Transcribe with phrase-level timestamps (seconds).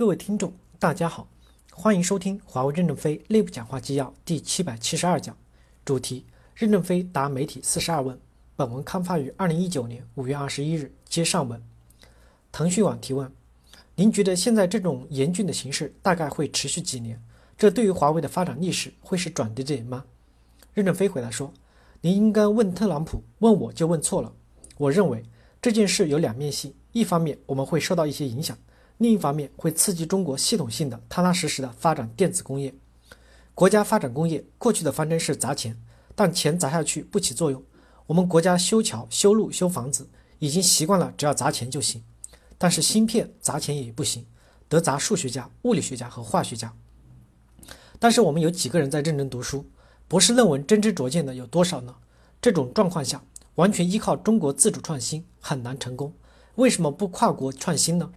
[0.00, 1.28] 各位听众，大家好，
[1.70, 5.36] 欢迎收听华为任正非内部讲话纪要第七百七十二讲，
[5.84, 8.18] 主题：任正非答媒体四十二问。
[8.56, 11.62] 本文刊发于二零一九年五月二十一日，接上文。
[12.50, 13.30] 腾讯网提问：
[13.94, 17.22] 您觉得现在这种严峻的形势大概会持续几年？
[17.58, 20.06] 这对于华为的发展历史会是转折点吗？
[20.72, 21.52] 任正非回答说：
[22.00, 24.32] 您应该问特朗普，问我就问错了。
[24.78, 25.22] 我认为
[25.60, 28.56] 这件事有两面性，一方面我们会受到一些影响。
[29.00, 32.74] 另一方面，会刺激中国系统性的、踏踏实实的发展电子工业。
[33.54, 35.80] 国家发展工业，过去的方针是砸钱，
[36.14, 37.64] 但钱砸下去不起作用。
[38.08, 42.04] 我们国家修桥、修路、修房子，已经习惯了，只要砸钱就行。
[42.58, 44.26] 但是芯片砸钱也不行，
[44.68, 46.70] 得砸数学家、物理学家和化学家。
[47.98, 49.64] 但是我们有几个人在认真读书？
[50.08, 51.94] 博士论文真知灼见的有多少呢？
[52.42, 56.12] 这种状况下，完全依靠中国自主创新很难成功。
[56.56, 58.12] 为什么不跨国创新呢？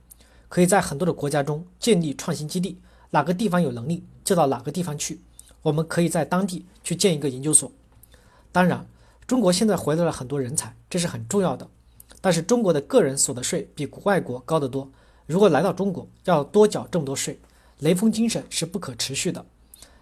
[0.54, 2.78] 可以在很多的国家中建立创新基地，
[3.10, 5.20] 哪个地方有能力就到哪个地方去。
[5.64, 7.72] 我们可以在当地去建一个研究所。
[8.52, 8.86] 当然，
[9.26, 11.68] 中国现在回来了很多人才，这是很重要的。
[12.22, 14.88] 但是中国的个人所得税比外国高得多。
[15.26, 17.40] 如果来到中国要多缴这么多税，
[17.80, 19.44] 雷锋精神是不可持续的。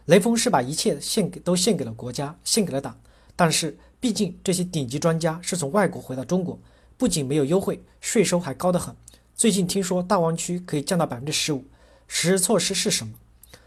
[0.03, 2.99] 雷锋是把一切献给都献给了国家，献给了党。
[3.37, 6.59] 但是毕竟这些顶级专家是从外国回到中国，
[6.97, 8.93] 不仅没有优惠，税收还高得很。
[9.41, 11.65] 最近听说大湾区可以降到百分之十五，
[12.07, 13.13] 实施措施是什么？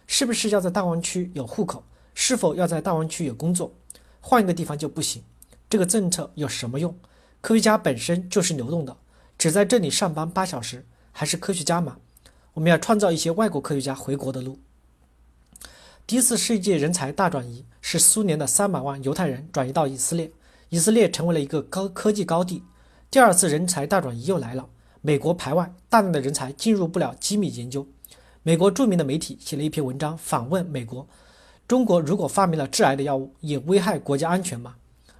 [0.06, 1.82] 是不是要在大湾区有户口？
[2.14, 3.74] 是否要在大湾区有工作？
[4.20, 5.24] 换一个地方就不行？
[5.68, 6.96] 这个政策有什么用？
[7.40, 8.96] 科学家本身就是流动的，
[9.36, 11.96] 只在这里上班八小时，还是科学家吗？
[12.52, 14.60] 我们要创造一些外国科学家回国的路。
[16.06, 20.30] 第一次世界人才大转移是苏联的三百万犹太人转移到以色列，
[20.68, 22.62] 以色列成为了一个高科技高地。
[23.10, 24.68] 第二次人才大转移又来了。
[25.06, 27.86] 美国排外，大量的人才进入不了机密研究。
[28.42, 31.06] 美国著名的媒体写了一篇文章，访问美国：
[31.68, 34.76] 中国如果发明了致癌的药物，也危害国家安全吗？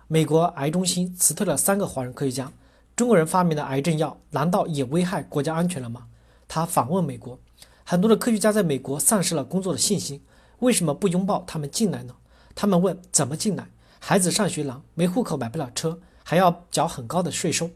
[0.08, 2.50] 美国癌中心辞退了三个华人科学家。
[2.96, 6.06] 中国人发明的癌症药，难道也危害国家安全了吗？
[6.48, 7.38] 他访问美国，
[7.84, 10.22] 很多的科学家在美国丧失了工作的信心。
[10.60, 12.14] 为什么不拥抱他们进来呢？
[12.54, 13.68] 他们问：怎么进来？
[13.98, 17.68] 孩子上学难，没户口买不了车，还要缴很高的税收。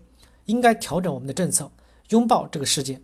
[0.46, 1.70] 应该调整我们的政策。
[2.08, 3.02] 拥抱这个世界，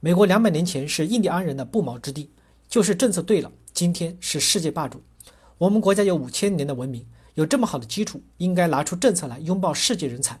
[0.00, 2.30] 美国两百年前是印第安人的不毛之地，
[2.66, 5.02] 就是政策对了，今天是世界霸主。
[5.58, 10.40] 我们国家有五千年的文明，有这么好的基础，应该拿出政策来拥抱世界人才，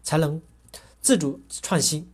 [0.00, 0.40] 才能
[1.00, 2.08] 自主创新。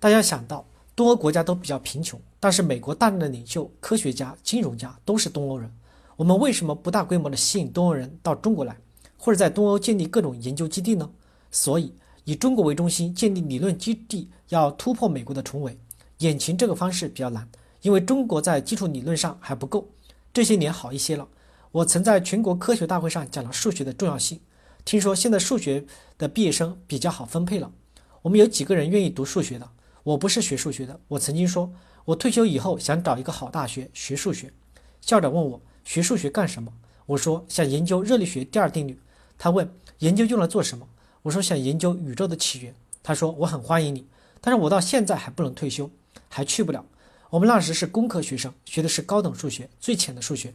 [0.00, 0.66] 大家想到
[0.96, 5.70] 东欧国家都比较贫穷，但是美国大量的领袖、科学家、金融家都是东欧人，
[6.16, 8.74] 我们为什么不大规模的吸引东欧人到中国来，
[9.18, 11.10] 或者在东欧建立各种研究基地呢？
[11.50, 11.92] 所以。
[12.24, 15.76] 以中国为中心建立理论基地，要突破美国的重围，
[16.18, 17.48] 眼前这个方式比较难，
[17.80, 19.88] 因为中国在基础理论上还不够。
[20.32, 21.28] 这些年好一些了。
[21.72, 24.38] 我曾在全国科学大会上讲了数学的重要性。
[24.84, 25.84] 听说现在数学
[26.18, 27.70] 的毕业生比较好分配了。
[28.20, 29.68] 我们有几个人愿意读数学的？
[30.02, 31.00] 我不是学数学的。
[31.08, 31.72] 我曾经说，
[32.04, 34.52] 我退休以后想找一个好大学学数学。
[35.00, 36.72] 校长问我学数学干什么？
[37.06, 38.98] 我说想研究热力学第二定律。
[39.38, 39.68] 他问
[39.98, 40.86] 研究用来做什么？
[41.22, 44.06] 我说想研究宇宙的起源，他说我很欢迎你，
[44.40, 45.88] 但是我到现在还不能退休，
[46.28, 46.84] 还去不了。
[47.30, 50.52] 我们那时是工科学生，学的是高等数学，最浅的数学。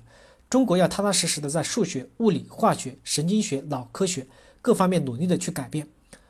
[0.49, 4.27] 中国要踏踏实实的在数学、物理、化学、神经学、脑科学
[4.61, 5.87] 各方面努力的去改变，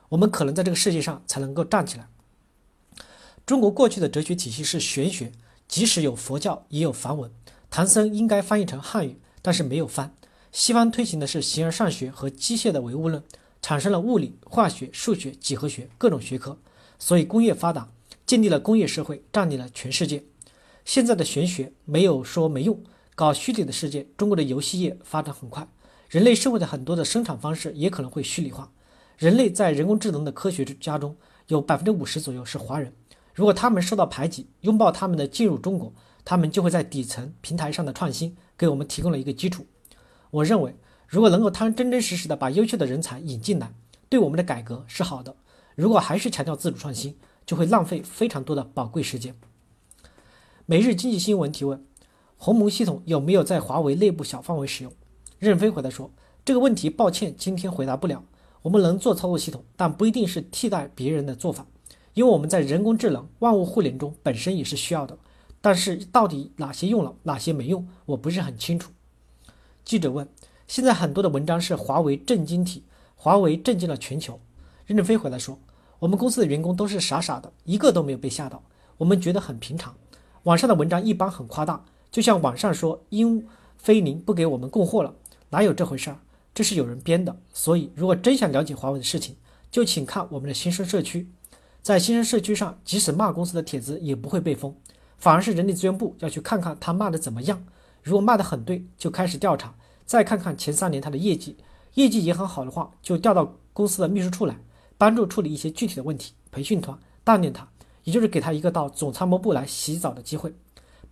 [0.10, 2.08] 我们可能在这个世界上才能够站起来。
[3.46, 5.32] 中国过去的哲学体系是玄学，
[5.68, 7.32] 即使有佛教，也有梵文，
[7.70, 10.14] 唐僧应该翻译成汉语，但是没有翻。
[10.52, 13.24] 西方推行的是形而上学和机械的唯物论。
[13.68, 16.58] 产生了物理、化学、数学、几何学各种学科，
[16.98, 17.92] 所以工业发达，
[18.26, 20.24] 建立了工业社会，占领了全世界。
[20.86, 22.82] 现在的玄学没有说没用，
[23.14, 25.68] 搞虚拟的世界，中国的游戏业发展很快，
[26.08, 28.72] 人类社会的很多的生产方式也可能会虚拟化。
[29.18, 31.18] 人类在人工智能的科学家中
[31.48, 32.94] 有百分之五十左右是华人，
[33.34, 39.66] 如果他们受到排挤，拥抱他们的进入中国，他们就会在底层平台上的创新给我们提供了一个基础。
[40.32, 40.74] 我认为。
[41.08, 43.74] 如果能够他真真实实的把优秀的人才引进来，
[44.10, 45.36] 对我们的改革是好的。
[45.76, 47.16] 如果还是强调自主创新，
[47.46, 49.34] 就会浪费非常多的宝贵时间。
[50.66, 51.86] 每日经济新闻提问：
[52.36, 54.92] 鸿蒙系统有没有在华为内部小范围使用？
[55.40, 56.12] 任飞回答说：
[56.44, 58.26] 这个问题抱歉，今天回答不了。
[58.64, 61.66] 我们能做操作系统，但不一定是替代别人的做法，
[62.16, 65.18] 因为我们在人工智能、万物互联中本身也是需要的。
[65.62, 68.92] 但是到底哪些用了，哪些没用，我不是很清楚。
[69.86, 70.28] 记者问。
[70.68, 72.84] 现在很多的文章是华为震惊体，
[73.16, 74.38] 华为震惊了全球。
[74.86, 75.58] 任正非回来说
[76.00, 78.62] ：“我们公司的员工都是傻傻的，一个都没有被吓到，
[78.98, 79.96] 我们觉得很平常。
[80.44, 83.48] 网上的文章一般很夸大，就像网上说英
[83.78, 85.14] 菲林不给我们供货了，
[85.52, 86.20] 哪有这回事儿？
[86.54, 87.38] 这是有人编的。
[87.54, 89.38] 所以，如果真想了解华为的事情，
[89.72, 91.30] 就请看我们的新生社区。
[91.82, 94.76] 在新生社区上，即使骂公司的帖子也不会被封，
[95.18, 97.64] 反而是人力资源部要去看看他骂的怎么样。
[98.04, 99.74] 如果骂得很对，就开始调查，
[100.08, 101.56] 再看看前三年他的业绩，
[101.94, 104.58] 业绩也很好的话，就调到公司的秘书处来，
[104.98, 107.68] 帮助处理一些具体的问题，培训他，锻炼他。
[108.06, 110.56] 也就是给他一个到总参谋部来洗澡的机会，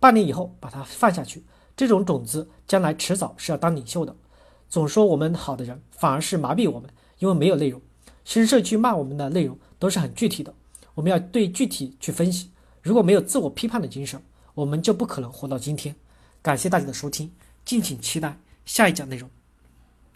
[0.00, 1.44] 半年以后把他放下去，
[1.76, 4.16] 这种种子将来迟早是要当领袖的。
[4.70, 6.88] 总说我们好的人，反而是麻痹我们，
[7.18, 7.78] 因为没有内容。
[8.24, 10.54] 其实社区骂我们的内容都是很具体的，
[10.94, 12.50] 我们要对具体去分析。
[12.80, 14.18] 如果没有自我批判的精神，
[14.54, 15.94] 我们就不可能活到今天。
[16.40, 17.30] 感谢大家的收听，
[17.64, 19.30] 敬请期待下一讲内容。